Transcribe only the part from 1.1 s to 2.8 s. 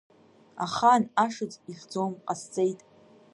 ашыӡ ихьӡом, ҟасҵеит.